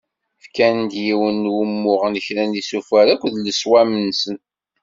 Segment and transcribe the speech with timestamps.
[0.43, 4.37] Ffkan-d yiwen n wumuɣ n kra n yisufar akked leswam-nsen.